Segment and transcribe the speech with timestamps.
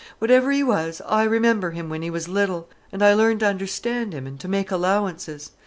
[0.17, 4.13] Whatever he was, I remember him when he was little, an' I learned to understand
[4.13, 5.51] him and to make allowances.